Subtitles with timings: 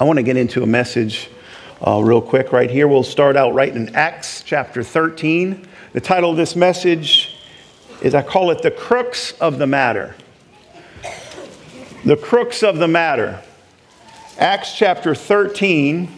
[0.00, 1.28] I want to get into a message
[1.84, 2.86] uh, real quick right here.
[2.86, 5.66] We'll start out right in Acts chapter 13.
[5.92, 7.36] The title of this message
[8.00, 10.14] is I call it The Crux of the Matter.
[12.04, 13.42] The Crux of the Matter.
[14.38, 16.08] Acts chapter 13.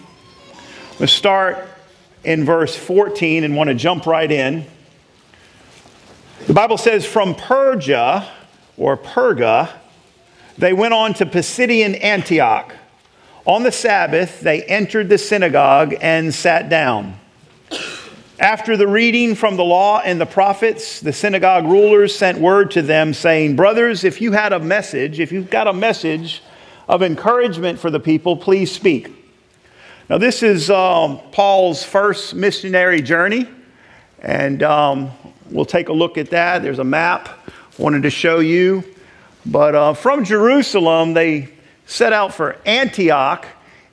[0.99, 1.67] We'll start
[2.23, 4.67] in verse 14 and want to jump right in.
[6.47, 8.29] The Bible says, From Perga
[8.77, 9.71] or Perga,
[10.59, 12.75] they went on to Pisidian Antioch
[13.47, 17.19] on the Sabbath, they entered the synagogue and sat down.
[18.39, 22.83] After the reading from the law and the prophets, the synagogue rulers sent word to
[22.83, 26.43] them saying, Brothers, if you had a message, if you've got a message
[26.89, 29.15] of encouragement for the people, please speak.
[30.09, 33.47] Now, this is um, Paul's first missionary journey,
[34.21, 35.11] and um,
[35.51, 36.63] we'll take a look at that.
[36.63, 38.85] There's a map I wanted to show you.
[39.47, 41.51] But uh, from Jerusalem, they
[41.91, 43.47] set out for Antioch.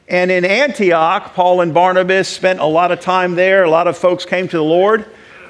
[0.07, 3.63] And in Antioch, Paul and Barnabas spent a lot of time there.
[3.63, 5.05] A lot of folks came to the Lord.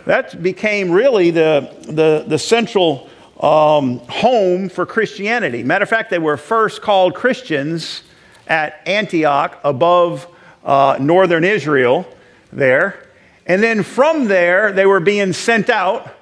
[0.05, 3.09] That became really the, the, the central
[3.41, 5.61] um, home for Christianity.
[5.61, 8.03] Matter of fact, they were first called Christians
[8.47, 10.25] at Antioch above
[10.63, 12.07] uh, northern Israel
[12.53, 13.09] there.
[13.45, 16.16] And then from there, they were being sent out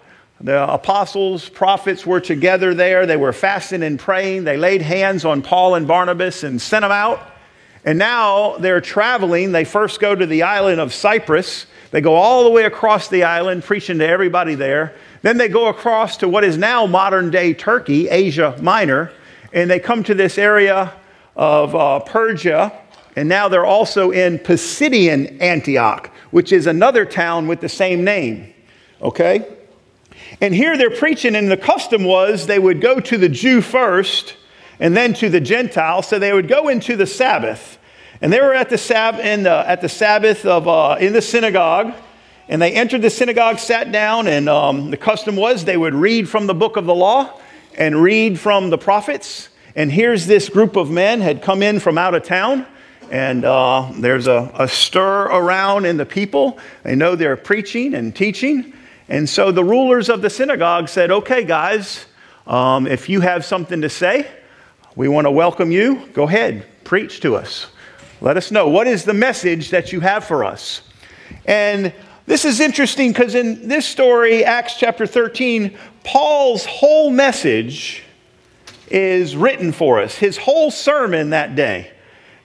[0.45, 3.07] the apostles, prophets were together there.
[3.07, 4.43] They were fasting and praying.
[4.43, 7.31] They laid hands on Paul and Barnabas and sent them out.
[7.83, 9.52] And now they're traveling.
[9.52, 11.65] They first go to the island of Cyprus.
[11.89, 14.93] They go all the way across the island, preaching to everybody there.
[15.23, 19.11] Then they go across to what is now modern day Turkey, Asia Minor,
[19.52, 20.93] and they come to this area
[21.35, 22.71] of uh, Persia.
[23.15, 28.53] And now they're also in Pisidian Antioch, which is another town with the same name.
[29.02, 29.55] Okay?
[30.41, 34.36] And here they're preaching, and the custom was they would go to the Jew first
[34.80, 36.02] and then to the Gentile.
[36.02, 37.77] So they would go into the Sabbath.
[38.22, 41.94] And they were at the, Sab- the, at the Sabbath of, uh, in the synagogue.
[42.47, 46.30] And they entered the synagogue, sat down, and um, the custom was they would read
[46.30, 47.39] from the book of the law
[47.76, 49.49] and read from the prophets.
[49.76, 52.67] And here's this group of men had come in from out of town.
[53.11, 56.59] And uh, there's a, a stir around in the people.
[56.83, 58.73] They know they're preaching and teaching.
[59.08, 62.05] And so the rulers of the synagogue said, Okay, guys,
[62.48, 64.27] um, if you have something to say,
[64.95, 66.08] we want to welcome you.
[66.14, 67.67] Go ahead, preach to us.
[68.21, 68.70] Let us know.
[68.70, 70.82] What is the message that you have for us?
[71.45, 71.94] And
[72.26, 78.04] this is interesting because in this story, Acts chapter 13, Paul's whole message
[78.89, 81.92] is written for us, his whole sermon that day.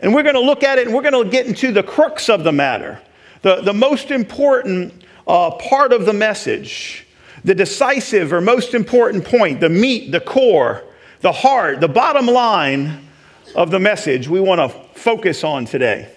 [0.01, 2.29] And we're going to look at it and we're going to get into the crux
[2.29, 3.01] of the matter,
[3.43, 7.07] the, the most important uh, part of the message,
[7.45, 10.83] the decisive or most important point, the meat, the core,
[11.21, 13.07] the heart, the bottom line
[13.55, 16.13] of the message we want to focus on today.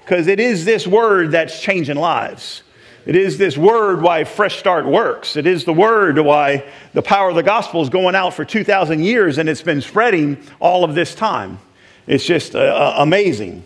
[0.00, 2.62] Because it is this word that's changing lives.
[3.04, 5.36] It is this word why Fresh Start works.
[5.36, 6.64] It is the word why
[6.94, 10.38] the power of the gospel is going out for 2,000 years and it's been spreading
[10.58, 11.58] all of this time.
[12.06, 13.62] It's just uh, uh amazing.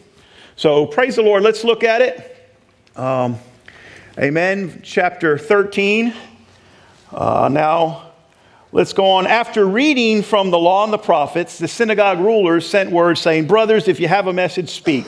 [0.57, 1.45] So praise the Lord.
[1.45, 2.51] Let's look at it.
[2.97, 3.39] Um,
[4.19, 4.81] Amen.
[4.83, 6.13] Chapter 13.
[7.13, 8.11] Uh, now,
[8.73, 9.29] let's go on.
[9.29, 13.87] After reading from the law and the prophets, the synagogue rulers sent word saying, Brothers,
[13.87, 15.05] if you have a message, speak.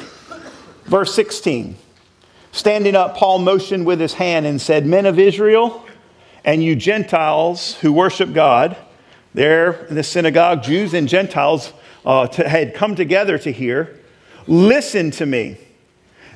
[0.84, 1.74] Verse 16.
[2.52, 5.84] Standing up, Paul motioned with his hand and said, Men of Israel,
[6.44, 8.76] and you Gentiles who worship God,
[9.34, 11.72] there in the synagogue, Jews and Gentiles
[12.04, 13.98] uh, to, had come together to hear,
[14.46, 15.58] listen to me.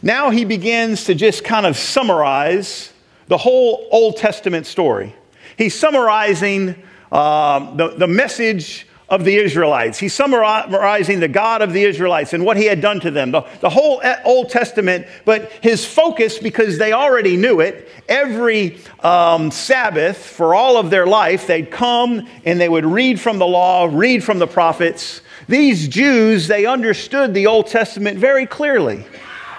[0.04, 2.92] Now he begins to just kind of summarize
[3.28, 5.16] the whole Old Testament story.
[5.56, 6.74] He's summarizing
[7.10, 9.98] um, the, the message of the Israelites.
[9.98, 13.46] He's summarizing the God of the Israelites and what he had done to them, the,
[13.60, 15.06] the whole Old Testament.
[15.24, 21.06] But his focus, because they already knew it, every um, Sabbath for all of their
[21.06, 25.22] life, they'd come and they would read from the law, read from the prophets.
[25.48, 29.06] These Jews, they understood the Old Testament very clearly.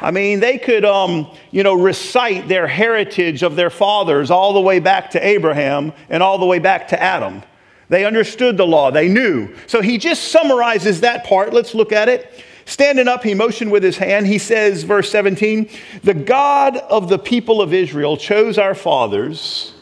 [0.05, 4.61] I mean, they could, um, you know, recite their heritage of their fathers all the
[4.61, 7.41] way back to Abraham and all the way back to Adam.
[7.89, 9.55] They understood the law, they knew.
[9.65, 11.53] So he just summarizes that part.
[11.53, 12.43] Let's look at it.
[12.65, 14.27] Standing up, he motioned with his hand.
[14.27, 15.71] He says, verse 17,
[16.03, 19.73] The God of the people of Israel chose our fathers.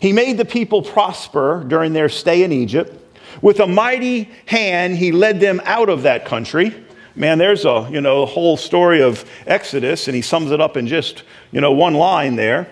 [0.00, 2.98] He made the people prosper during their stay in Egypt.
[3.42, 6.85] With a mighty hand, he led them out of that country
[7.16, 10.86] man, there's a you know whole story of Exodus, and he sums it up in
[10.86, 12.68] just you know one line there.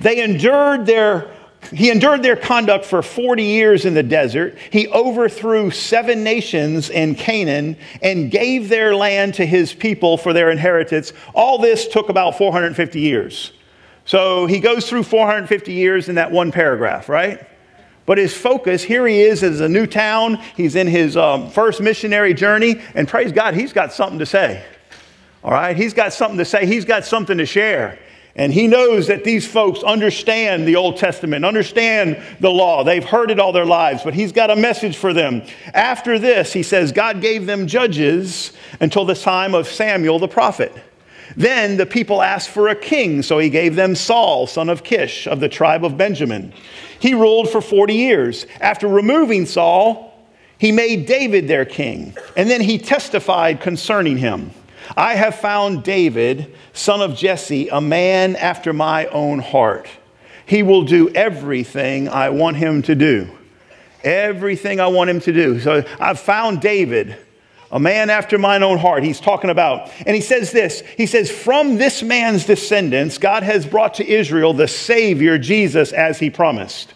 [0.00, 1.30] They endured their
[1.72, 4.56] he endured their conduct for 40 years in the desert.
[4.70, 10.50] He overthrew seven nations in Canaan and gave their land to his people for their
[10.50, 11.12] inheritance.
[11.34, 13.52] All this took about 450 years.
[14.04, 17.46] So he goes through 450 years in that one paragraph, right?
[18.08, 20.36] But his focus, here he is as a new town.
[20.56, 24.64] He's in his um, first missionary journey, and praise God, he's got something to say.
[25.44, 25.76] All right?
[25.76, 27.98] He's got something to say, he's got something to share.
[28.34, 32.82] And he knows that these folks understand the Old Testament, understand the law.
[32.82, 35.42] They've heard it all their lives, but he's got a message for them.
[35.74, 40.72] After this, he says, God gave them judges until the time of Samuel the prophet.
[41.36, 45.26] Then the people asked for a king, so he gave them Saul, son of Kish,
[45.26, 46.54] of the tribe of Benjamin.
[47.00, 48.46] He ruled for 40 years.
[48.60, 50.08] After removing Saul,
[50.58, 54.50] he made David their king, and then he testified concerning him.
[54.96, 59.88] I have found David, son of Jesse, a man after my own heart.
[60.46, 63.28] He will do everything I want him to do.
[64.02, 65.60] Everything I want him to do.
[65.60, 67.16] So I've found David,
[67.70, 69.02] a man after mine own heart.
[69.02, 69.90] He's talking about.
[70.06, 74.52] And he says this He says, From this man's descendants, God has brought to Israel
[74.52, 76.94] the Savior, Jesus, as he promised.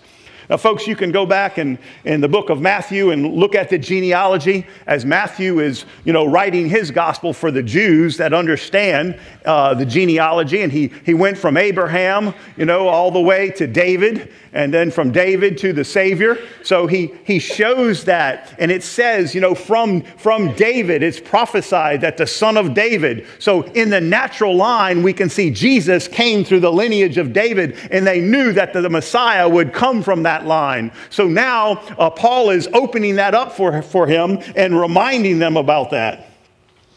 [0.52, 3.70] Now, folks, you can go back in, in the book of Matthew and look at
[3.70, 9.18] the genealogy as Matthew is, you know, writing his gospel for the Jews that understand
[9.46, 10.60] uh, the genealogy.
[10.60, 14.90] And he, he went from Abraham, you know, all the way to David and then
[14.90, 16.38] from David to the Savior.
[16.62, 18.54] So he, he shows that.
[18.58, 23.26] And it says, you know, from, from David, it's prophesied that the son of David.
[23.38, 27.78] So in the natural line, we can see Jesus came through the lineage of David,
[27.90, 30.92] and they knew that the Messiah would come from that line.
[31.10, 35.90] So now uh, Paul is opening that up for, for him and reminding them about
[35.90, 36.28] that.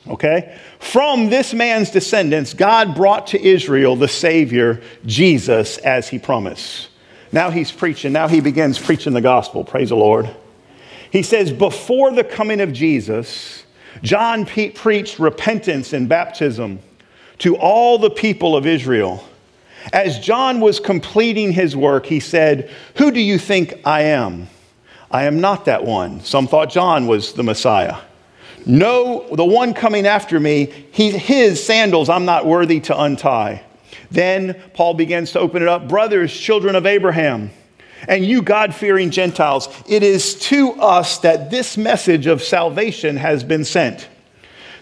[0.07, 0.57] Okay?
[0.79, 6.89] From this man's descendants, God brought to Israel the Savior, Jesus, as he promised.
[7.31, 8.13] Now he's preaching.
[8.13, 9.63] Now he begins preaching the gospel.
[9.63, 10.29] Praise the Lord.
[11.11, 13.65] He says, Before the coming of Jesus,
[14.01, 16.79] John preached repentance and baptism
[17.39, 19.23] to all the people of Israel.
[19.93, 24.47] As John was completing his work, he said, Who do you think I am?
[25.11, 26.21] I am not that one.
[26.21, 27.97] Some thought John was the Messiah.
[28.65, 33.63] No, the one coming after me, he, his sandals I'm not worthy to untie.
[34.09, 35.87] Then Paul begins to open it up.
[35.87, 37.51] Brothers, children of Abraham,
[38.07, 43.43] and you God fearing Gentiles, it is to us that this message of salvation has
[43.43, 44.09] been sent.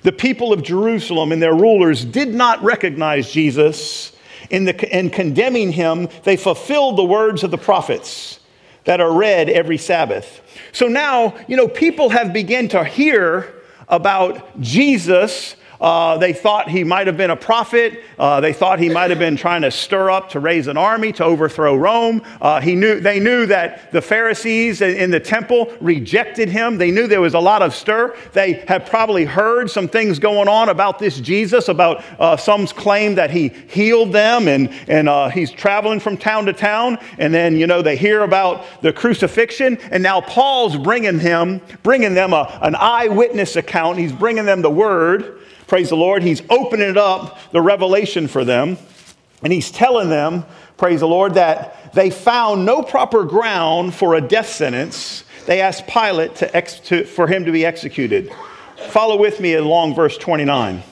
[0.03, 4.12] The people of Jerusalem and their rulers did not recognize Jesus.
[4.49, 8.39] In, the, in condemning him, they fulfilled the words of the prophets
[8.85, 10.41] that are read every Sabbath.
[10.71, 13.53] So now, you know, people have begun to hear
[13.87, 18.03] about Jesus uh, they thought he might have been a prophet.
[18.17, 21.11] Uh, they thought he might have been trying to stir up to raise an army
[21.13, 22.21] to overthrow Rome.
[22.41, 26.77] Uh, he knew, they knew that the Pharisees in, the temple rejected him.
[26.77, 28.15] They knew there was a lot of stir.
[28.33, 33.15] They had probably heard some things going on about this Jesus, about uh, some claim
[33.15, 36.97] that he healed them and, and uh, he's traveling from town to town.
[37.17, 39.77] And then, you know, they hear about the crucifixion.
[39.91, 43.97] And now Paul's bringing him, bringing them a, an eyewitness account.
[43.97, 45.39] He's bringing them the word.
[45.73, 46.21] Praise the Lord.
[46.21, 48.77] He's opening up the revelation for them.
[49.41, 50.45] And he's telling them,
[50.77, 55.23] praise the Lord, that they found no proper ground for a death sentence.
[55.47, 58.31] They asked Pilate to ex- to, for him to be executed.
[58.89, 60.83] Follow with me along verse 29.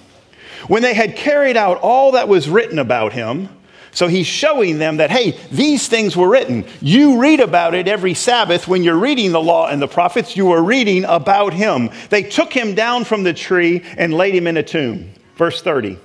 [0.68, 3.50] When they had carried out all that was written about him,
[3.94, 6.66] so he's showing them that, hey, these things were written.
[6.80, 10.52] You read about it every Sabbath when you're reading the law and the prophets, you
[10.52, 11.90] are reading about him.
[12.10, 15.12] They took him down from the tree and laid him in a tomb.
[15.36, 15.98] Verse 30.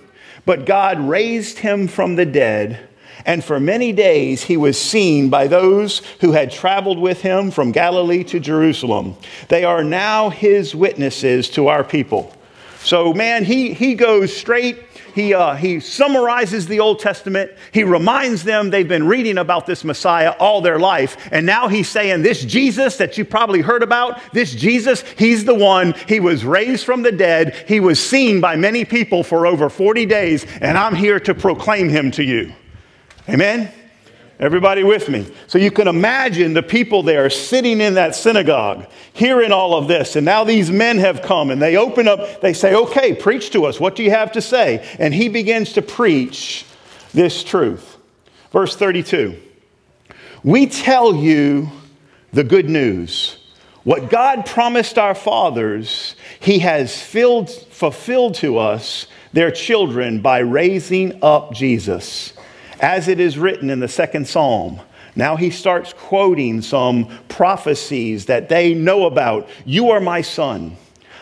[0.45, 2.88] But God raised him from the dead,
[3.25, 7.73] and for many days he was seen by those who had traveled with him from
[7.73, 9.16] Galilee to Jerusalem.
[9.49, 12.33] They are now his witnesses to our people.
[12.78, 14.86] So, man, he, he goes straight
[15.16, 17.50] he, uh, he summarizes the Old Testament.
[17.73, 21.16] He reminds them they've been reading about this Messiah all their life.
[21.32, 25.54] And now he's saying, This Jesus that you probably heard about, this Jesus, he's the
[25.54, 25.94] one.
[26.06, 27.54] He was raised from the dead.
[27.66, 30.44] He was seen by many people for over 40 days.
[30.61, 32.52] And I'm here to proclaim him to you.
[33.26, 33.73] Amen?
[34.38, 35.26] Everybody with me?
[35.47, 40.14] So you can imagine the people there sitting in that synagogue, hearing all of this.
[40.14, 43.64] And now these men have come and they open up, they say, Okay, preach to
[43.64, 43.81] us.
[43.81, 44.87] What do you have to say?
[44.99, 46.66] And he begins to preach
[47.14, 47.97] this truth.
[48.52, 49.40] Verse 32
[50.45, 51.71] We tell you
[52.33, 53.38] the good news.
[53.85, 61.23] What God promised our fathers, he has filled, fulfilled to us, their children, by raising
[61.23, 62.35] up Jesus
[62.80, 64.80] as it is written in the second psalm
[65.14, 69.49] Now he starts quoting some prophecies that they know about.
[69.64, 70.76] You are my son.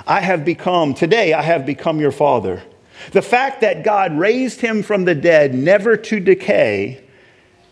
[0.07, 2.63] I have become, today I have become your father.
[3.13, 7.05] The fact that God raised him from the dead, never to decay,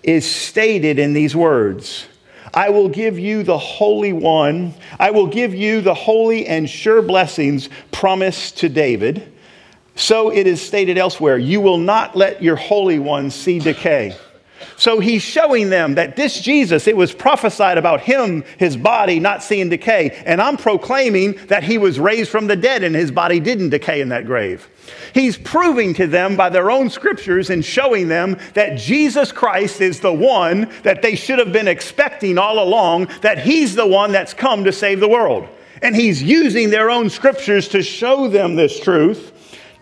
[0.02, 2.06] is stated in these words
[2.54, 4.74] I will give you the Holy One.
[4.98, 9.31] I will give you the holy and sure blessings promised to David.
[9.94, 14.16] So it is stated elsewhere You will not let your Holy One see decay.
[14.76, 19.42] So he's showing them that this Jesus, it was prophesied about him, his body not
[19.42, 20.22] seeing decay.
[20.26, 24.00] And I'm proclaiming that he was raised from the dead and his body didn't decay
[24.00, 24.68] in that grave.
[25.14, 30.00] He's proving to them by their own scriptures and showing them that Jesus Christ is
[30.00, 34.34] the one that they should have been expecting all along, that he's the one that's
[34.34, 35.46] come to save the world.
[35.82, 39.32] And he's using their own scriptures to show them this truth.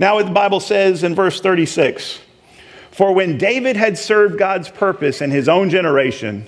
[0.00, 2.21] Now, the Bible says in verse 36
[2.90, 6.47] For when David had served God's purpose in his own generation,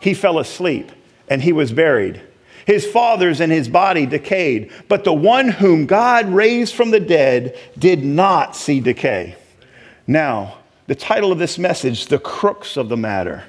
[0.00, 0.90] he fell asleep
[1.28, 2.22] and he was buried.
[2.64, 7.58] His fathers and his body decayed, but the one whom God raised from the dead
[7.78, 9.36] did not see decay.
[10.06, 13.44] Now, the title of this message, The Crux of the Matter,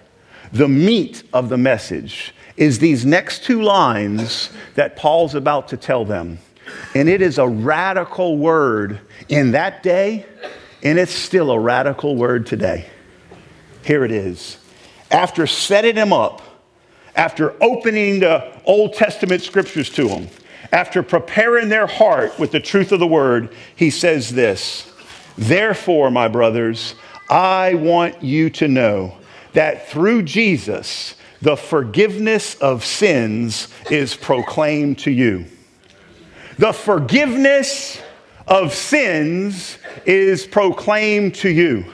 [0.52, 6.04] the meat of the message, is these next two lines that Paul's about to tell
[6.04, 6.40] them.
[6.96, 10.26] And it is a radical word in that day,
[10.84, 12.90] and it's still a radical word today.
[13.84, 14.58] Here it is.
[15.12, 16.42] After setting him up,
[17.16, 20.28] after opening the Old Testament scriptures to them,
[20.72, 24.92] after preparing their heart with the truth of the word, he says this
[25.38, 26.96] Therefore, my brothers,
[27.30, 29.18] I want you to know
[29.54, 35.46] that through Jesus, the forgiveness of sins is proclaimed to you.
[36.58, 38.02] The forgiveness
[38.48, 41.86] of sins is proclaimed to you.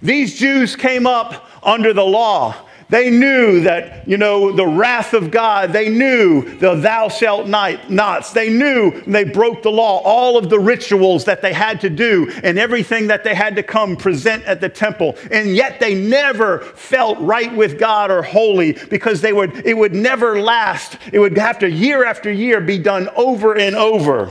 [0.00, 2.54] These Jews came up under the law.
[2.90, 5.74] They knew that, you know, the wrath of God.
[5.74, 8.32] They knew the thou shalt nots.
[8.32, 12.32] They knew they broke the law, all of the rituals that they had to do
[12.42, 15.16] and everything that they had to come present at the temple.
[15.30, 19.94] And yet they never felt right with God or holy because they would, it would
[19.94, 20.96] never last.
[21.12, 24.30] It would have to year after year be done over and over.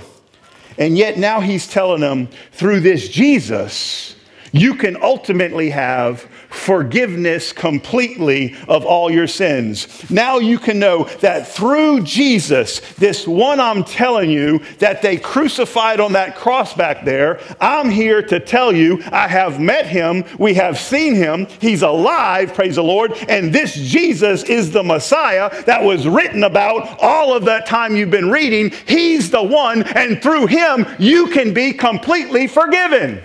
[0.80, 4.16] And yet now he's telling them through this Jesus,
[4.52, 10.10] you can ultimately have forgiveness completely of all your sins.
[10.10, 16.00] Now you can know that through Jesus, this one I'm telling you that they crucified
[16.00, 20.54] on that cross back there, I'm here to tell you I have met him, we
[20.56, 25.84] have seen him, he's alive, praise the Lord, and this Jesus is the Messiah that
[25.84, 28.72] was written about all of that time you've been reading.
[28.88, 33.22] He's the one, and through him you can be completely forgiven.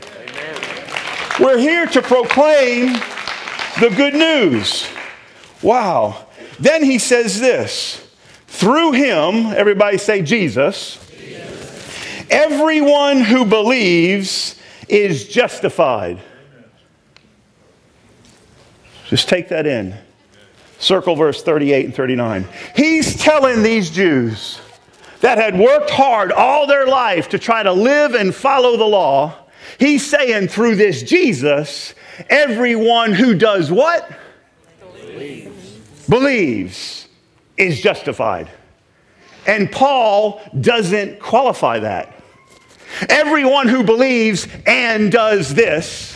[1.42, 2.92] We're here to proclaim
[3.80, 4.86] the good news.
[5.60, 6.28] Wow.
[6.60, 8.08] Then he says this
[8.46, 11.04] through him, everybody say Jesus,
[12.30, 14.56] everyone who believes
[14.88, 16.20] is justified.
[19.08, 19.96] Just take that in.
[20.78, 22.46] Circle verse 38 and 39.
[22.76, 24.60] He's telling these Jews
[25.22, 29.41] that had worked hard all their life to try to live and follow the law
[29.82, 31.96] He's saying through this Jesus,
[32.30, 34.08] everyone who does what?
[35.00, 35.78] Believes.
[36.08, 37.08] Believes
[37.56, 38.48] is justified.
[39.44, 42.14] And Paul doesn't qualify that.
[43.08, 46.11] Everyone who believes and does this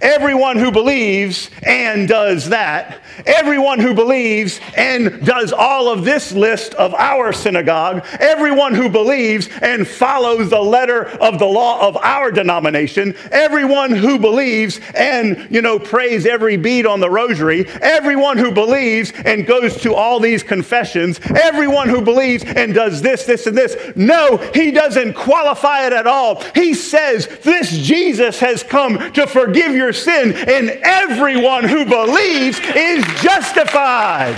[0.00, 6.74] Everyone who believes and does that, everyone who believes and does all of this list
[6.74, 12.30] of our synagogue, everyone who believes and follows the letter of the law of our
[12.30, 18.50] denomination, everyone who believes and, you know, prays every bead on the rosary, everyone who
[18.50, 23.56] believes and goes to all these confessions, everyone who believes and does this, this, and
[23.56, 23.76] this.
[23.96, 26.42] No, he doesn't qualify it at all.
[26.54, 32.60] He says this Jesus has come to forgive forgive your sin, and everyone who believes
[32.60, 34.36] is justified.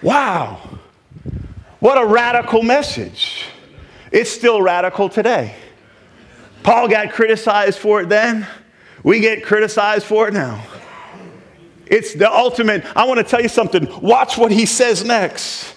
[0.00, 0.60] Wow.
[1.80, 3.46] What a radical message.
[4.12, 5.54] It's still radical today.
[6.62, 8.46] Paul got criticized for it then.
[9.02, 10.64] We get criticized for it now.
[11.86, 12.84] It's the ultimate.
[12.96, 13.88] I want to tell you something.
[14.00, 15.74] Watch what he says next.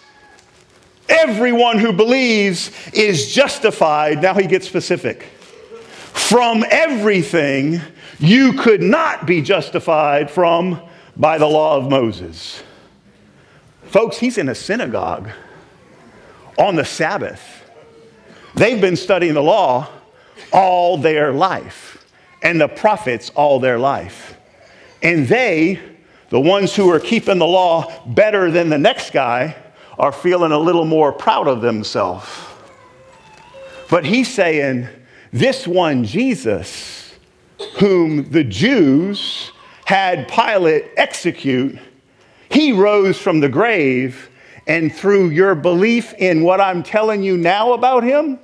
[1.08, 4.22] Everyone who believes is justified.
[4.22, 5.24] Now he gets specific.
[6.14, 7.82] From everything
[8.20, 10.82] you could not be justified from
[11.18, 12.64] by the law of Moses.
[13.84, 15.30] Folks, he's in a synagogue
[16.58, 17.64] on the Sabbath.
[18.56, 19.90] They've been studying the law
[20.52, 22.06] all their life
[22.42, 24.38] and the prophets all their life.
[25.02, 25.80] And they,
[26.30, 29.56] the ones who are keeping the law better than the next guy,
[29.98, 32.28] are feeling a little more proud of themselves.
[33.90, 34.88] But he's saying,
[35.32, 37.14] this one, Jesus,
[37.78, 39.52] whom the Jews
[39.86, 41.78] had Pilate execute,
[42.50, 44.30] he rose from the grave.
[44.68, 48.40] And through your belief in what I'm telling you now about him,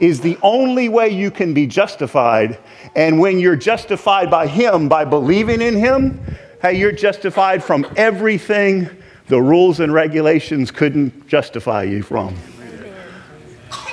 [0.00, 2.58] is the only way you can be justified.
[2.94, 6.20] And when you're justified by him, by believing in him,
[6.62, 8.88] hey, you're justified from everything
[9.28, 12.34] the rules and regulations couldn't justify you from.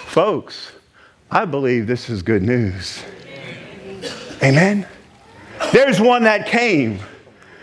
[0.06, 0.72] Folks,
[1.32, 3.04] I believe this is good news.
[4.44, 4.86] Amen.
[5.72, 7.00] There's one that came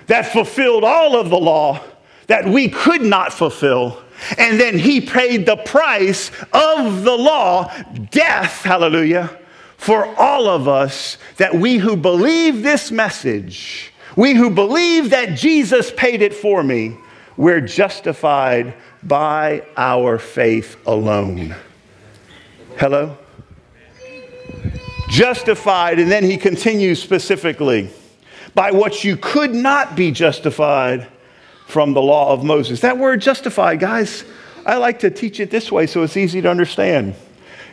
[0.07, 1.81] that fulfilled all of the law
[2.27, 4.03] that we could not fulfill.
[4.37, 7.73] And then he paid the price of the law,
[8.11, 9.39] death, hallelujah,
[9.77, 15.93] for all of us that we who believe this message, we who believe that Jesus
[15.97, 16.97] paid it for me,
[17.37, 21.55] we're justified by our faith alone.
[22.77, 23.17] Hello?
[25.09, 27.91] Justified, and then he continues specifically
[28.55, 31.09] by what you could not be justified
[31.67, 32.81] from the law of Moses.
[32.81, 34.25] That word justified, guys,
[34.67, 37.15] I like to teach it this way so it's easy to understand.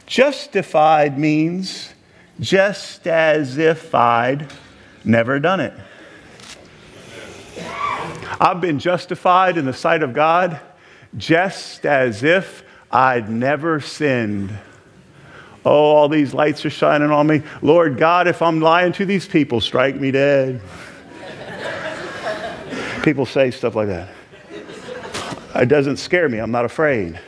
[0.06, 1.94] Justified means
[2.40, 4.52] just as if I'd
[5.04, 5.74] never done it.
[8.40, 10.60] I've been justified in the sight of God
[11.16, 14.58] just as if I'd never sinned.
[15.66, 17.42] Oh, all these lights are shining on me.
[17.62, 20.62] Lord God, if I'm lying to these people, strike me dead.
[23.04, 24.10] people say stuff like that.
[25.56, 27.20] It doesn't scare me, I'm not afraid.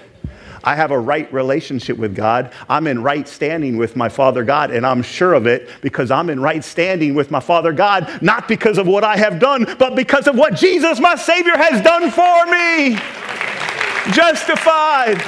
[0.63, 2.53] I have a right relationship with God.
[2.67, 6.29] I'm in right standing with my Father God, and I'm sure of it because I'm
[6.29, 9.95] in right standing with my Father God, not because of what I have done, but
[9.95, 12.95] because of what Jesus, my Savior, has done for me.
[14.13, 15.21] Justified.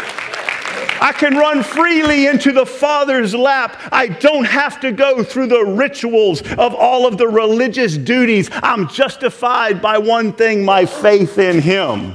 [1.01, 3.81] I can run freely into the Father's lap.
[3.91, 8.49] I don't have to go through the rituals of all of the religious duties.
[8.53, 12.13] I'm justified by one thing my faith in Him.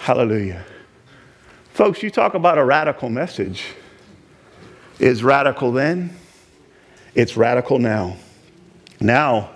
[0.00, 0.64] Hallelujah.
[1.78, 3.66] Folks, you talk about a radical message.
[4.98, 6.10] Is radical then?
[7.14, 8.16] It's radical now.
[8.98, 9.50] Now,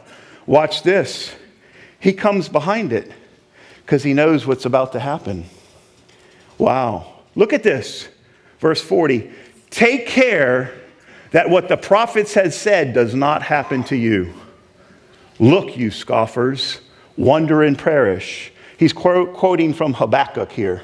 [0.46, 1.34] watch this.
[1.98, 3.10] He comes behind it
[3.84, 5.46] because he knows what's about to happen.
[6.58, 7.12] Wow.
[7.34, 8.06] Look at this.
[8.60, 9.32] Verse 40.
[9.70, 10.72] Take care
[11.32, 14.32] that what the prophets had said does not happen to you.
[15.40, 16.82] Look, you scoffers,
[17.16, 18.52] wonder and perish.
[18.78, 20.82] He's quoting from Habakkuk here.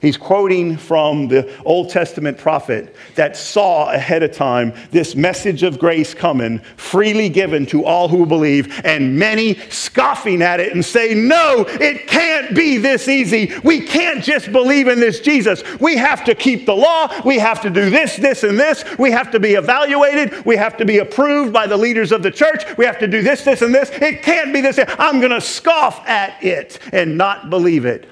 [0.00, 5.78] He's quoting from the Old Testament prophet that saw ahead of time this message of
[5.78, 11.12] grace coming, freely given to all who believe, and many scoffing at it and say,
[11.14, 13.52] No, it can't be this easy.
[13.62, 15.62] We can't just believe in this Jesus.
[15.80, 17.12] We have to keep the law.
[17.26, 18.84] We have to do this, this, and this.
[18.98, 20.46] We have to be evaluated.
[20.46, 22.64] We have to be approved by the leaders of the church.
[22.78, 23.90] We have to do this, this, and this.
[23.90, 24.80] It can't be this.
[24.98, 28.08] I'm going to scoff at it and not believe it.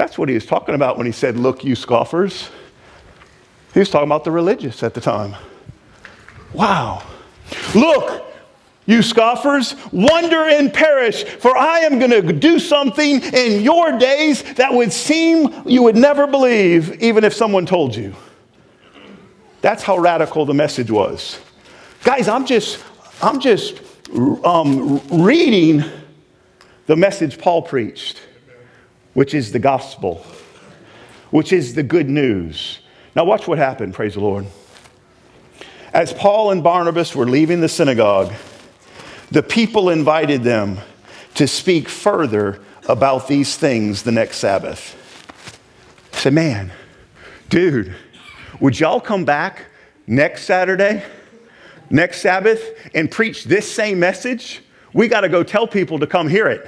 [0.00, 2.48] That's what he was talking about when he said, Look, you scoffers.
[3.74, 5.36] He was talking about the religious at the time.
[6.54, 7.02] Wow.
[7.74, 8.24] Look,
[8.86, 14.42] you scoffers, wonder and perish, for I am going to do something in your days
[14.54, 18.14] that would seem you would never believe, even if someone told you.
[19.60, 21.38] That's how radical the message was.
[22.04, 22.82] Guys, I'm just,
[23.20, 23.82] I'm just
[24.46, 25.84] um, reading
[26.86, 28.22] the message Paul preached
[29.20, 30.24] which is the gospel,
[31.30, 32.78] which is the good news.
[33.14, 34.46] Now, watch what happened, praise the Lord.
[35.92, 38.32] As Paul and Barnabas were leaving the synagogue,
[39.30, 40.78] the people invited them
[41.34, 44.96] to speak further about these things the next Sabbath.
[46.14, 46.72] I said, Man,
[47.50, 47.94] dude,
[48.58, 49.66] would y'all come back
[50.06, 51.04] next Saturday,
[51.90, 52.62] next Sabbath,
[52.94, 54.62] and preach this same message?
[54.94, 56.66] We got to go tell people to come hear it.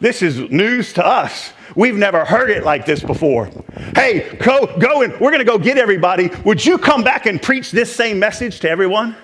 [0.00, 1.54] This is news to us.
[1.76, 3.50] We've never heard it like this before.
[3.94, 6.30] Hey, go, go and we're going to go get everybody.
[6.44, 9.16] Would you come back and preach this same message to everyone?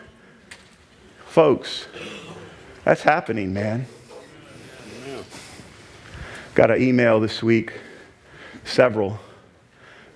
[1.26, 1.87] Folks,
[2.85, 3.87] that's happening, man.
[6.54, 7.72] Got an email this week,
[8.64, 9.18] several.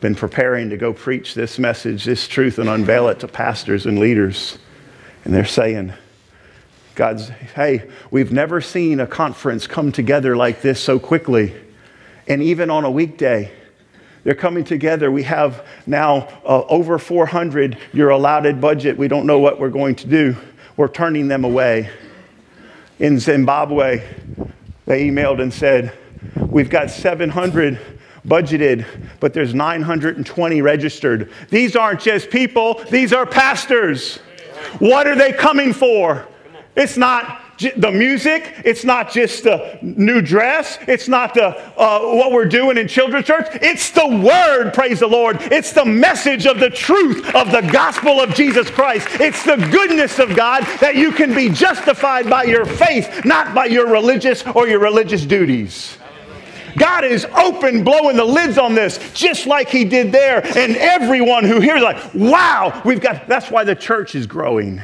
[0.00, 3.98] Been preparing to go preach this message, this truth, and unveil it to pastors and
[3.98, 4.58] leaders.
[5.24, 5.92] And they're saying,
[6.94, 11.54] God's, hey, we've never seen a conference come together like this so quickly
[12.28, 13.50] and even on a weekday.
[14.24, 15.10] They're coming together.
[15.10, 18.96] We have now uh, over 400 your allotted budget.
[18.96, 20.36] We don't know what we're going to do.
[20.76, 21.90] We're turning them away.
[22.98, 24.06] in Zimbabwe,
[24.84, 25.96] they emailed and said,
[26.36, 27.78] We've got 700
[28.26, 28.84] budgeted,
[29.20, 31.32] but there's 920 registered.
[31.48, 34.18] These aren't just people, these are pastors.
[34.78, 36.26] What are they coming for?
[36.76, 38.54] It's not the music.
[38.64, 40.78] It's not just the new dress.
[40.86, 43.46] It's not the uh, what we're doing in children's church.
[43.54, 44.72] It's the word.
[44.72, 45.38] Praise the Lord.
[45.40, 49.08] It's the message of the truth of the gospel of Jesus Christ.
[49.20, 53.66] It's the goodness of God that you can be justified by your faith, not by
[53.66, 55.98] your religious or your religious duties.
[56.76, 60.46] God is open, blowing the lids on this, just like He did there.
[60.56, 64.80] And everyone who hears, like, wow, we've got, that's why the church is growing.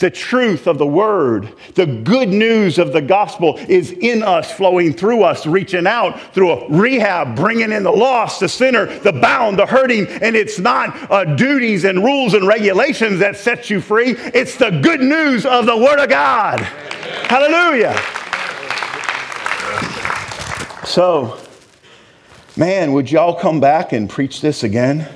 [0.00, 1.52] The truth of the word.
[1.74, 6.52] The good news of the gospel is in us, flowing through us, reaching out through
[6.52, 10.06] a rehab, bringing in the lost, the sinner, the bound, the hurting.
[10.06, 14.12] And it's not uh, duties and rules and regulations that set you free.
[14.16, 16.60] It's the good news of the word of God.
[16.60, 17.94] Hallelujah.
[20.86, 21.38] So,
[22.56, 25.06] man, would y'all come back and preach this again?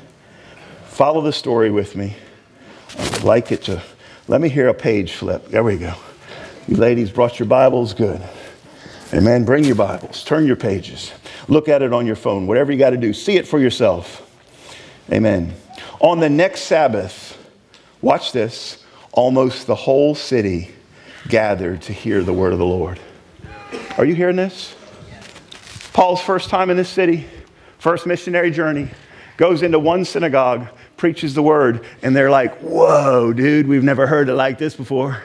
[0.84, 2.16] Follow the story with me.
[2.98, 3.82] I'd like it to
[4.26, 5.48] let me hear a page flip.
[5.48, 5.94] There we go.
[6.66, 7.92] You ladies brought your Bibles?
[7.92, 8.22] Good.
[9.12, 9.44] Amen.
[9.44, 10.24] Bring your Bibles.
[10.24, 11.12] Turn your pages.
[11.46, 12.46] Look at it on your phone.
[12.46, 14.22] Whatever you got to do, see it for yourself.
[15.12, 15.52] Amen.
[16.00, 17.36] On the next Sabbath,
[18.00, 18.82] watch this,
[19.12, 20.70] almost the whole city
[21.28, 22.98] gathered to hear the word of the Lord.
[23.98, 24.74] Are you hearing this?
[25.92, 27.26] Paul's first time in this city,
[27.78, 28.88] first missionary journey,
[29.36, 34.28] goes into one synagogue preaches the word, and they're like, whoa, dude, we've never heard
[34.28, 35.22] it like this before.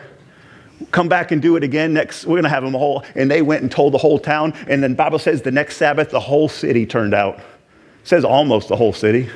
[0.92, 2.26] Come back and do it again next.
[2.26, 3.04] We're going to have them all.
[3.16, 4.54] And they went and told the whole town.
[4.68, 7.38] And then Bible says the next Sabbath, the whole city turned out.
[7.38, 7.44] It
[8.06, 9.30] says almost the whole city.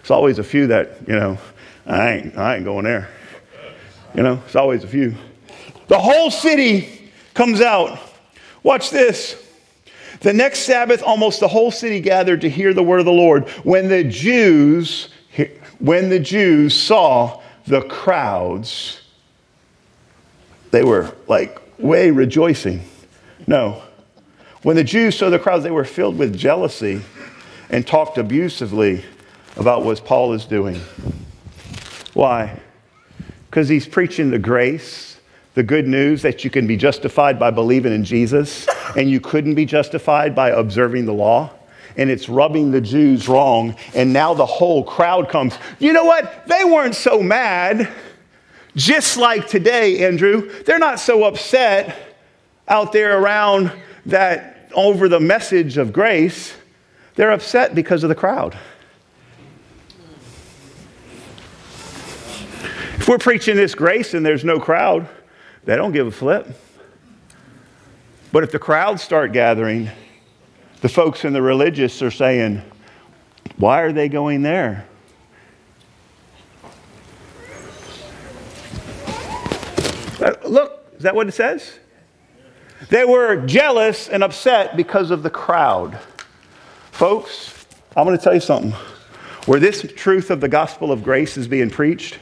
[0.00, 1.38] It's always a few that, you know,
[1.86, 3.08] I ain't, I ain't going there.
[4.14, 5.14] You know, it's always a few.
[5.86, 7.98] The whole city comes out.
[8.62, 9.42] Watch this.
[10.20, 13.48] The next Sabbath, almost the whole city gathered to hear the word of the Lord.
[13.62, 15.10] When the Jews
[15.78, 19.00] when the Jews saw the crowds,
[20.70, 22.82] they were like way rejoicing.
[23.46, 23.82] No.
[24.62, 27.00] When the Jews saw the crowds, they were filled with jealousy
[27.70, 29.04] and talked abusively
[29.56, 30.80] about what Paul is doing.
[32.14, 32.60] Why?
[33.48, 35.20] Because he's preaching the grace,
[35.54, 39.54] the good news that you can be justified by believing in Jesus, and you couldn't
[39.54, 41.50] be justified by observing the law
[41.96, 43.76] and it's rubbing the Jews wrong.
[43.94, 45.56] And now the whole crowd comes.
[45.78, 46.46] You know what?
[46.46, 47.92] They weren't so mad.
[48.76, 51.96] Just like today, Andrew, they're not so upset
[52.68, 53.72] out there around
[54.06, 56.54] that over the message of grace.
[57.16, 58.56] They're upset because of the crowd.
[62.98, 65.08] If we're preaching this grace and there's no crowd,
[65.64, 66.46] they don't give a flip.
[68.30, 69.90] But if the crowds start gathering,
[70.80, 72.62] the folks in the religious are saying,
[73.56, 74.86] why are they going there?
[80.20, 81.78] Uh, look, is that what it says?
[82.90, 85.98] They were jealous and upset because of the crowd.
[86.92, 88.72] Folks, I'm going to tell you something.
[89.46, 92.18] Where this truth of the gospel of grace is being preached,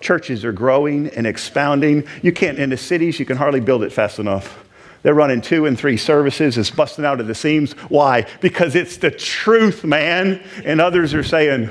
[0.00, 2.04] churches are growing and expounding.
[2.22, 4.65] You can't, in the cities, you can hardly build it fast enough.
[5.06, 6.58] They're running two and three services.
[6.58, 7.74] It's busting out of the seams.
[7.90, 8.26] Why?
[8.40, 10.42] Because it's the truth, man.
[10.64, 11.66] And others are saying,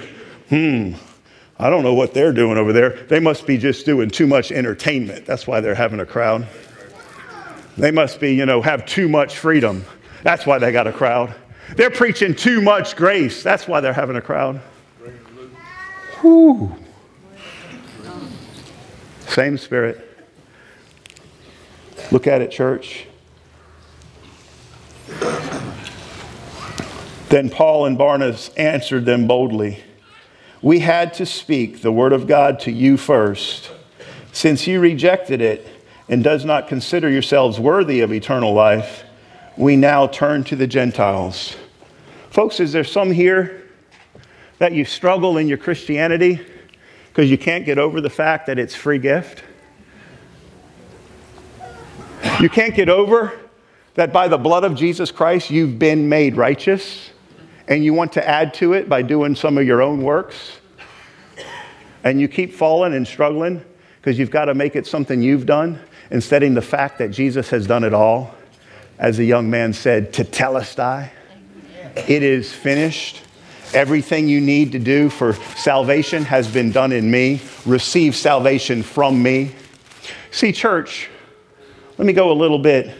[0.47, 0.93] hmm,
[1.59, 2.91] I don't know what they're doing over there.
[2.91, 5.25] They must be just doing too much entertainment.
[5.25, 6.47] That's why they're having a crowd.
[7.77, 9.83] They must be, you know, have too much freedom.
[10.23, 11.35] That's why they got a crowd.
[11.75, 13.43] They're preaching too much grace.
[13.43, 14.61] That's why they're having a crowd.
[16.21, 16.73] Whew.
[19.27, 20.25] Same spirit.
[22.13, 23.07] Look at it, church.
[27.29, 29.83] Then Paul and Barnabas answered them boldly
[30.61, 33.71] We had to speak the word of God to you first.
[34.31, 35.67] Since you rejected it
[36.07, 39.03] and does not consider yourselves worthy of eternal life,
[39.57, 41.55] we now turn to the Gentiles.
[42.29, 43.63] Folks, is there some here
[44.59, 46.45] that you struggle in your Christianity
[47.07, 49.43] because you can't get over the fact that it's free gift?
[52.41, 53.39] You can't get over
[53.95, 57.09] that by the blood of Jesus Christ you've been made righteous
[57.67, 60.59] and you want to add to it by doing some of your own works
[62.03, 63.65] and you keep falling and struggling
[63.97, 65.79] because you've got to make it something you've done
[66.11, 68.35] instead of the fact that Jesus has done it all.
[68.99, 71.09] As the young man said, to tetelestai,
[72.07, 73.23] it is finished.
[73.73, 77.41] Everything you need to do for salvation has been done in me.
[77.65, 79.53] Receive salvation from me.
[80.31, 81.09] See, church,
[81.97, 82.95] let me go a little bit.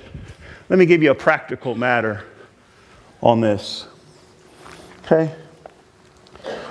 [0.70, 2.24] Let me give you a practical matter
[3.22, 3.88] on this.
[5.04, 5.34] Okay?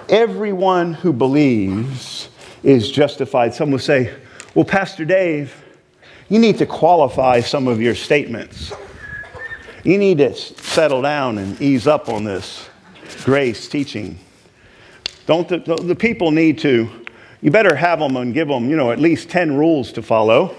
[0.09, 2.29] Everyone who believes
[2.63, 3.55] is justified.
[3.55, 4.13] Some will say,
[4.55, 5.55] Well, Pastor Dave,
[6.29, 8.73] you need to qualify some of your statements.
[9.85, 12.69] You need to settle down and ease up on this
[13.25, 14.19] grace teaching.
[15.27, 16.91] Don't the, the people need to,
[17.41, 20.57] you better have them and give them, you know, at least 10 rules to follow.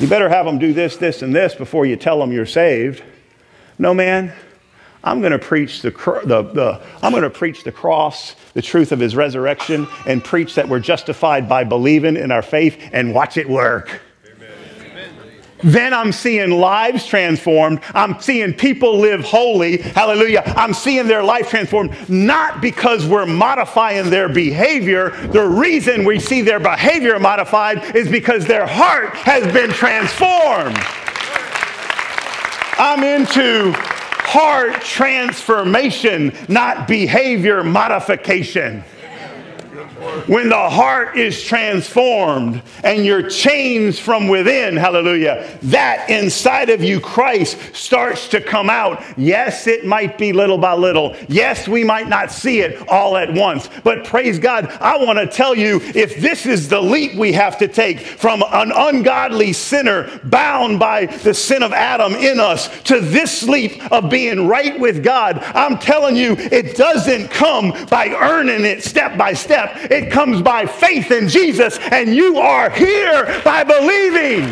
[0.00, 3.02] You better have them do this, this, and this before you tell them you're saved.
[3.78, 4.32] No, man.
[5.04, 8.92] I'm going to preach the, the, the, I'm going to preach the cross, the truth
[8.92, 13.36] of his resurrection, and preach that we're justified by believing in our faith and watch
[13.36, 14.00] it work.
[15.62, 17.80] Then I'm seeing lives transformed.
[17.94, 19.78] I'm seeing people live holy.
[19.78, 20.42] Hallelujah.
[20.56, 25.10] I'm seeing their life transformed, not because we're modifying their behavior.
[25.28, 30.76] The reason we see their behavior modified is because their heart has been transformed.
[32.78, 38.82] I'm into heart transformation, not behavior modification.
[40.26, 47.00] When the heart is transformed and you're changed from within, hallelujah, that inside of you,
[47.00, 49.02] Christ starts to come out.
[49.18, 51.14] Yes, it might be little by little.
[51.28, 53.68] Yes, we might not see it all at once.
[53.84, 57.58] But praise God, I want to tell you if this is the leap we have
[57.58, 63.00] to take from an ungodly sinner bound by the sin of Adam in us to
[63.00, 68.64] this leap of being right with God, I'm telling you, it doesn't come by earning
[68.64, 69.89] it step by step.
[69.90, 74.48] It comes by faith in Jesus, and you are here by believing.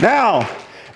[0.00, 0.48] Now,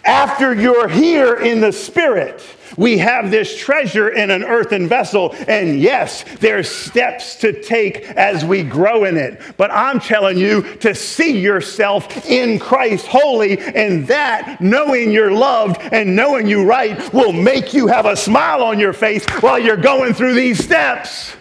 [0.04, 2.42] after you're here in the Spirit,
[2.76, 5.34] we have this treasure in an earthen vessel.
[5.48, 9.40] And yes, there's steps to take as we grow in it.
[9.56, 15.80] But I'm telling you to see yourself in Christ holy, and that knowing you're loved
[15.92, 19.76] and knowing you right will make you have a smile on your face while you're
[19.76, 21.34] going through these steps.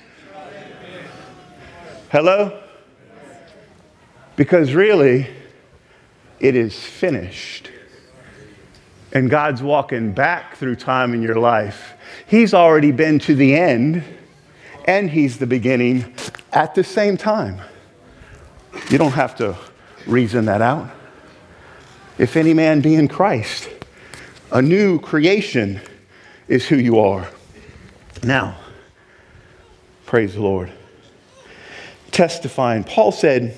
[2.12, 2.62] Hello?
[4.36, 5.28] Because really,
[6.40, 7.70] it is finished
[9.14, 11.94] and God's walking back through time in your life,
[12.28, 14.04] He's already been to the end
[14.86, 16.14] and He's the beginning
[16.52, 17.62] at the same time.
[18.90, 19.58] You don't have to
[20.08, 20.90] reason that out.
[22.18, 23.70] If any man be in Christ,
[24.52, 25.82] a new creation
[26.48, 27.28] is who you are.
[28.24, 28.58] Now,
[30.06, 30.72] praise the Lord.
[32.12, 33.56] Testifying, Paul said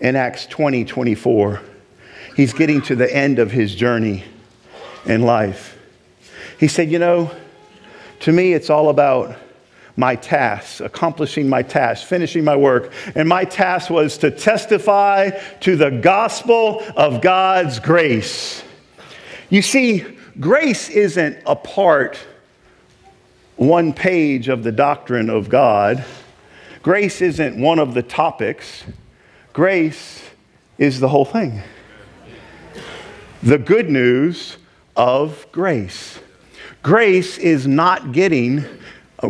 [0.00, 1.60] in Acts 20 24,
[2.36, 4.24] he's getting to the end of his journey
[5.06, 5.78] in life.
[6.58, 7.30] He said, You know,
[8.20, 9.36] to me, it's all about
[9.96, 12.92] my tasks, accomplishing my tasks, finishing my work.
[13.14, 18.64] And my task was to testify to the gospel of God's grace.
[19.50, 20.04] You see,
[20.40, 22.18] grace isn't a part,
[23.56, 26.04] one page of the doctrine of God.
[26.82, 28.84] Grace isn't one of the topics.
[29.52, 30.24] Grace
[30.76, 31.62] is the whole thing.
[33.42, 34.56] The good news
[34.96, 36.18] of grace.
[36.82, 38.64] Grace is not getting,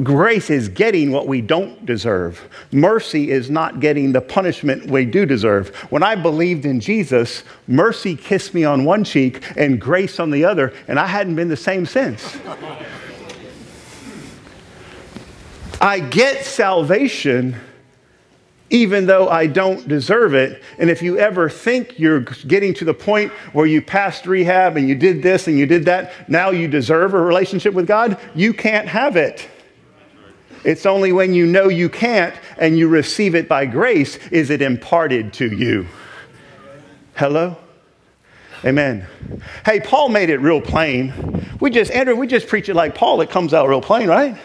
[0.03, 2.49] grace is getting what we don't deserve.
[2.73, 5.75] Mercy is not getting the punishment we do deserve.
[5.91, 10.45] When I believed in Jesus, mercy kissed me on one cheek and grace on the
[10.45, 12.37] other, and I hadn't been the same since.
[15.81, 17.57] I get salvation
[18.71, 20.63] even though I don't deserve it.
[20.79, 24.89] And if you ever think you're getting to the point where you passed rehab and
[24.89, 28.53] you did this and you did that, now you deserve a relationship with God, you
[28.53, 29.49] can't have it.
[30.65, 34.63] It's only when you know you can't and you receive it by grace is it
[34.63, 35.87] imparted to you.
[37.17, 37.57] Hello?
[38.65, 39.07] Amen.
[39.67, 41.13] Hey, Paul made it real plain.
[41.61, 43.21] We just, Andrew, we just preach it like Paul.
[43.21, 44.39] It comes out real plain, right?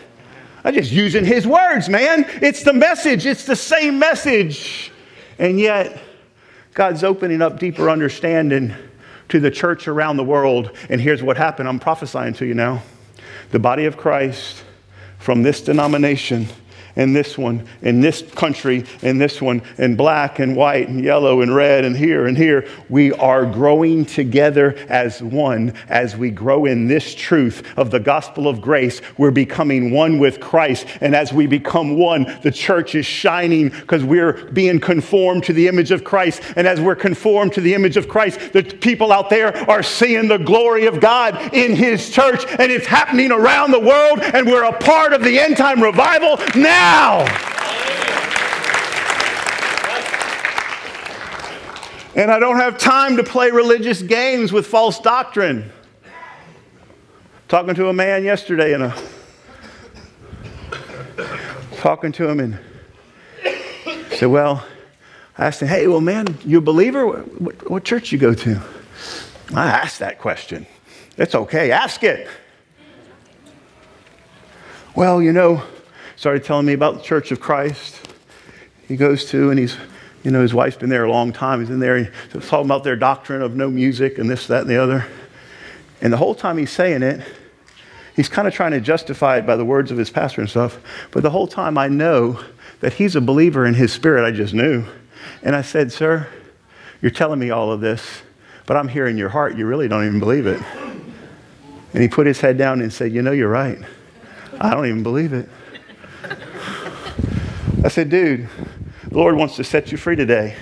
[0.63, 2.26] I'm just using his words, man.
[2.41, 4.91] It's the message, it's the same message.
[5.38, 6.02] And yet,
[6.74, 8.74] God's opening up deeper understanding
[9.30, 10.72] to the church around the world.
[10.89, 12.84] And here's what happened I'm prophesying to you now.
[13.52, 14.63] The body of Christ
[15.17, 16.48] from this denomination
[16.99, 21.39] and this one, in this country, and this one, and black and white and yellow
[21.39, 22.67] and red and here and here.
[22.89, 28.49] We are growing together as one as we grow in this truth of the gospel
[28.49, 29.01] of grace.
[29.17, 30.88] We're becoming one with Christ.
[30.99, 35.69] And as we become one, the church is shining because we're being conformed to the
[35.69, 36.41] image of Christ.
[36.57, 40.27] And as we're conformed to the image of Christ, the people out there are seeing
[40.27, 42.43] the glory of God in His church.
[42.59, 44.19] And it's happening around the world.
[44.19, 47.19] And we're a part of the end time revival now now.
[52.15, 55.71] And I don't have time to play religious games with false doctrine.
[57.47, 58.95] Talking to a man yesterday and a
[61.78, 62.60] talking to him and
[64.12, 64.65] said, Well,
[65.38, 67.08] I asked him, Hey, well, man, you a believer?
[67.08, 68.60] What, what, what church you go to?
[69.54, 70.65] I asked that question.
[71.17, 72.28] It's okay, ask it.
[74.95, 75.63] Well, you know,
[76.19, 77.97] started telling me about the Church of Christ
[78.89, 79.77] he goes to, and he's,
[80.21, 81.62] you know, his wife's been there a long time.
[81.62, 84.69] He's in there, he's talking about their doctrine of no music and this, that, and
[84.69, 85.05] the other.
[86.01, 87.25] And the whole time he's saying it,
[88.17, 90.79] he's kind of trying to justify it by the words of his pastor and stuff.
[91.12, 92.43] But the whole time I know
[92.82, 94.84] that he's a believer in his spirit, I just knew.
[95.41, 96.27] And I said, Sir,
[97.01, 98.23] you're telling me all of this,
[98.65, 99.55] but I'm hearing your heart.
[99.55, 100.62] You really don't even believe it.
[101.93, 103.77] And he put his head down and said, You know, you're right.
[104.60, 105.47] I don't even believe it.
[107.84, 108.50] I said, Dude,
[109.08, 110.56] the Lord wants to set you free today.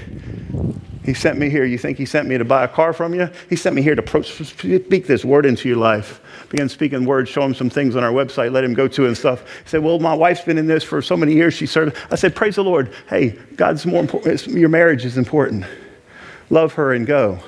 [1.03, 1.65] He sent me here.
[1.65, 3.29] You think He sent me to buy a car from you?
[3.49, 6.21] He sent me here to speak this word into your life.
[6.49, 9.17] Begin speaking words, show him some things on our website, let him go to and
[9.17, 9.41] stuff.
[9.63, 11.53] He said, Well, my wife's been in this for so many years.
[11.53, 11.97] She served.
[12.11, 12.93] I said, Praise the Lord.
[13.09, 14.47] Hey, God's more important.
[14.47, 15.65] Your marriage is important.
[16.49, 17.39] Love her and go.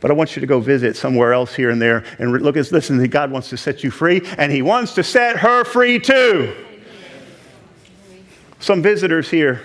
[0.00, 2.70] But I want you to go visit somewhere else here and there and look at
[2.72, 6.54] listen, God wants to set you free, and He wants to set her free too.
[8.64, 9.60] Some visitors here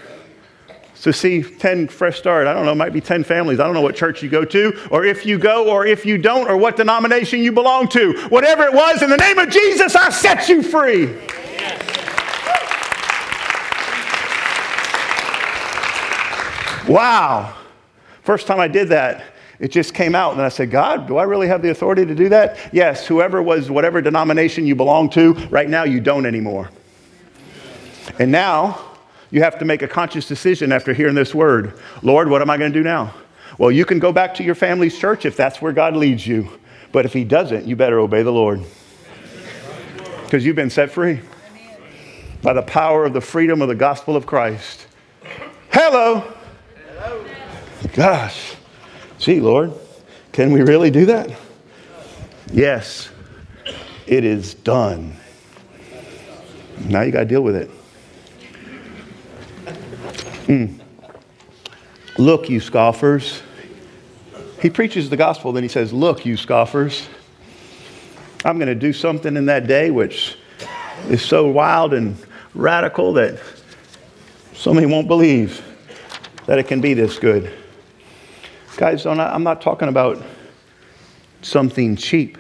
[1.04, 2.48] to see 10 fresh start.
[2.48, 3.62] I don't know, might be 10 families.
[3.62, 6.18] I don't know what church you go to, or if you go, or if you
[6.18, 8.12] don't, or what denomination you belong to.
[8.28, 11.16] Whatever it was, in the name of Jesus, I set you free.
[16.94, 17.56] Wow.
[18.24, 19.24] First time I did that,
[19.60, 20.34] it just came out.
[20.34, 22.58] And I said, God, do I really have the authority to do that?
[22.74, 26.70] Yes, whoever was, whatever denomination you belong to, right now you don't anymore.
[28.20, 28.88] And now,
[29.32, 31.74] you have to make a conscious decision after hearing this word.
[32.02, 33.14] Lord, what am I going to do now?
[33.58, 36.50] Well, you can go back to your family's church if that's where God leads you.
[36.92, 38.64] But if He doesn't, you better obey the Lord.
[40.24, 41.22] Because you've been set free
[42.42, 44.88] by the power of the freedom of the gospel of Christ.
[45.72, 46.24] Hello.
[46.98, 47.26] Hello.
[47.94, 48.56] Gosh.
[49.18, 49.74] Gee, Lord,
[50.32, 51.30] can we really do that?
[52.52, 53.10] Yes,
[54.08, 55.16] it is done.
[56.86, 57.70] Now you got to deal with it.
[60.50, 60.80] Mm.
[62.18, 63.44] Look, you scoffers.
[64.60, 67.08] He preaches the gospel, then he says, Look, you scoffers.
[68.44, 70.38] I'm going to do something in that day which
[71.08, 72.18] is so wild and
[72.56, 73.40] radical that
[74.54, 75.64] so many won't believe
[76.48, 77.54] that it can be this good.
[78.76, 80.24] Guys, I'm not talking about
[81.44, 82.38] something cheap.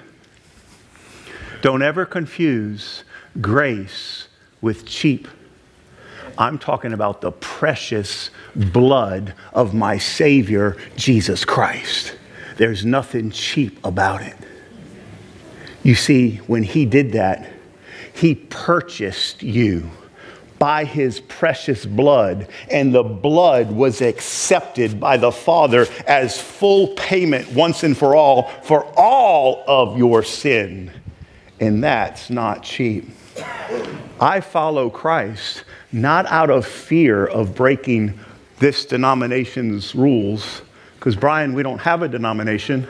[1.61, 3.03] Don't ever confuse
[3.39, 4.27] grace
[4.61, 5.27] with cheap.
[6.39, 12.15] I'm talking about the precious blood of my Savior, Jesus Christ.
[12.55, 14.37] There's nothing cheap about it.
[15.83, 17.51] You see, when He did that,
[18.13, 19.91] He purchased you
[20.59, 27.49] by his precious blood, and the blood was accepted by the Father as full payment
[27.53, 30.91] once and for all for all of your sin.
[31.61, 33.09] And that's not cheap.
[34.21, 38.19] I follow Christ not out of fear of breaking
[38.59, 40.61] this denomination's rules,
[40.95, 42.85] because, Brian, we don't have a denomination,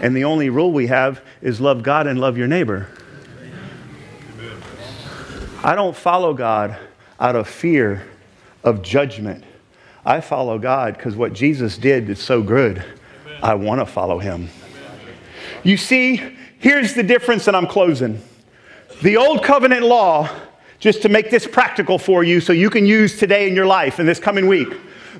[0.00, 2.88] and the only rule we have is love God and love your neighbor.
[5.62, 6.78] I don't follow God
[7.18, 8.06] out of fear
[8.62, 9.44] of judgment.
[10.04, 12.82] I follow God because what Jesus did is so good.
[13.42, 14.48] I want to follow him.
[15.62, 18.22] You see, here's the difference, and I'm closing.
[19.02, 20.30] The old covenant law
[20.80, 24.00] just to make this practical for you so you can use today in your life
[24.00, 24.68] in this coming week.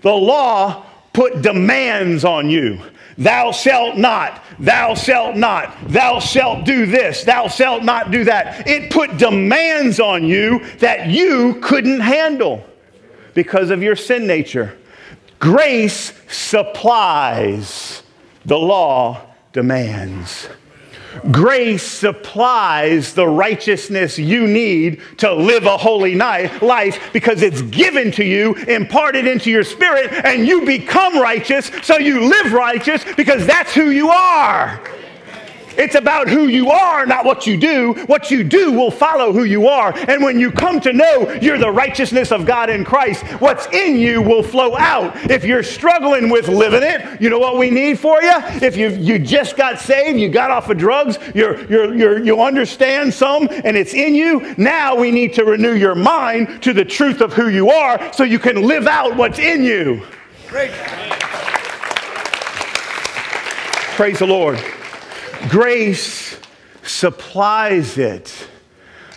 [0.01, 2.81] The law put demands on you.
[3.19, 8.67] Thou shalt not, thou shalt not, thou shalt do this, thou shalt not do that.
[8.67, 12.65] It put demands on you that you couldn't handle
[13.35, 14.79] because of your sin nature.
[15.39, 18.03] Grace supplies,
[18.47, 19.21] the law
[19.53, 20.49] demands.
[21.31, 28.25] Grace supplies the righteousness you need to live a holy life because it's given to
[28.25, 33.75] you, imparted into your spirit, and you become righteous, so you live righteous because that's
[33.75, 34.81] who you are.
[35.77, 37.95] It's about who you are, not what you do.
[38.07, 39.97] What you do will follow who you are.
[40.09, 43.97] And when you come to know you're the righteousness of God in Christ, what's in
[43.97, 45.31] you will flow out.
[45.31, 48.33] If you're struggling with living it, you know what we need for you?
[48.63, 52.41] If you you just got saved, you got off of drugs, you're, you're, you're, you
[52.41, 56.85] understand some, and it's in you, now we need to renew your mind to the
[56.85, 60.07] truth of who you are so you can live out what's in you.
[60.49, 60.73] Great.
[63.97, 64.59] Praise the Lord.
[65.49, 66.39] Grace
[66.83, 68.49] supplies it.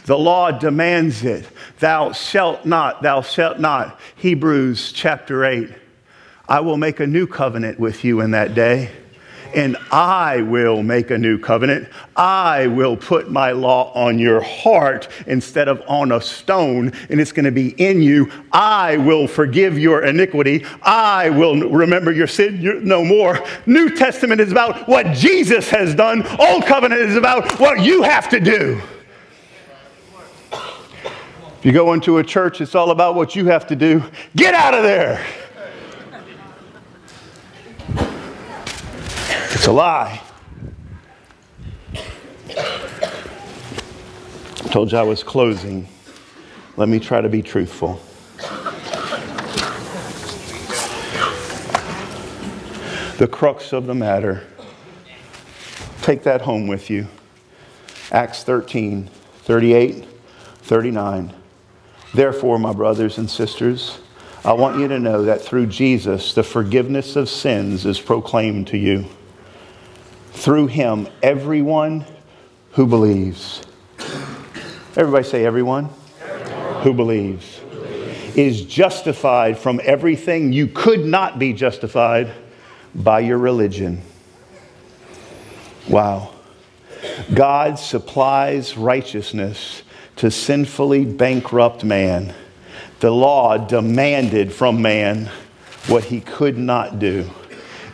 [0.05, 1.47] The law demands it.
[1.79, 3.99] Thou shalt not, thou shalt not.
[4.15, 5.69] Hebrews chapter 8.
[6.47, 8.91] I will make a new covenant with you in that day
[9.53, 11.87] and I will make a new covenant.
[12.15, 17.31] I will put my law on your heart instead of on a stone, and it's
[17.31, 18.31] going to be in you.
[18.51, 20.65] I will forgive your iniquity.
[20.81, 23.39] I will remember your sin no more.
[23.65, 28.29] New Testament is about what Jesus has done, Old Covenant is about what you have
[28.29, 28.81] to do.
[30.51, 34.03] If you go into a church, it's all about what you have to do.
[34.35, 35.25] Get out of there.
[39.63, 40.21] It's a lie.
[44.59, 45.87] I told you I was closing.
[46.75, 47.97] Let me try to be truthful.
[53.17, 54.45] The crux of the matter.
[56.01, 57.07] Take that home with you.
[58.11, 59.09] Acts 13,
[59.43, 60.05] 38,
[60.63, 61.33] 39.
[62.13, 63.99] Therefore, my brothers and sisters,
[64.43, 68.77] I want you to know that through Jesus, the forgiveness of sins is proclaimed to
[68.77, 69.05] you
[70.33, 72.05] through him everyone
[72.71, 73.61] who believes.
[74.95, 75.89] Everybody say, everyone,
[76.21, 76.83] everyone.
[76.83, 82.31] Who, believes, who believes is justified from everything you could not be justified
[82.93, 84.01] by your religion.
[85.87, 86.31] Wow.
[87.33, 89.83] God supplies righteousness
[90.17, 92.33] to sinfully bankrupt man.
[92.99, 95.29] The law demanded from man
[95.87, 97.29] what he could not do.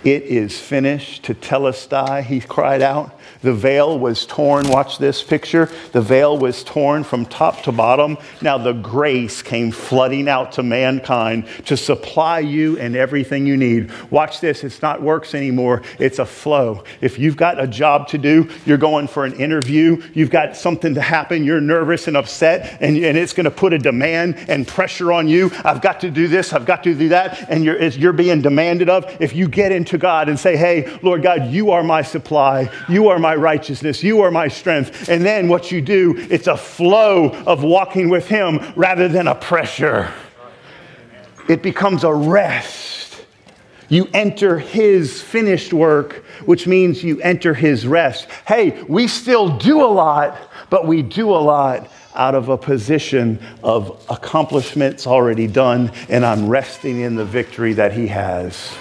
[0.04, 1.24] It is finished.
[1.24, 3.20] Tetelestai, he cried out.
[3.42, 4.70] The veil was torn.
[4.70, 5.70] Watch this picture.
[5.92, 8.18] The veil was torn from top to bottom.
[8.42, 13.92] Now the grace came flooding out to mankind to supply you and everything you need.
[14.12, 14.64] Watch this.
[14.64, 16.84] It's not works anymore, it's a flow.
[17.02, 20.94] If you've got a job to do, you're going for an interview, you've got something
[20.96, 24.68] to happen, you're nervous and upset, and, and it's going to put a demand and
[24.68, 25.52] pressure on you.
[25.64, 28.90] I've got to do this, I've got to do that, and you're, you're being demanded
[28.90, 29.06] of.
[29.20, 33.10] If you get into God and say, Hey, Lord God, you are my supply, you
[33.10, 34.04] are my righteousness.
[34.04, 35.10] You are my strength.
[35.10, 39.36] And then what you do, it's a flow of walking with Him rather than a
[39.36, 40.12] pressure.
[41.48, 43.26] It becomes a rest.
[43.90, 48.28] You enter His finished work, which means you enter His rest.
[48.48, 50.38] Hey, we still do a lot,
[50.70, 56.48] but we do a lot out of a position of accomplishments already done, and I'm
[56.48, 58.72] resting in the victory that He has.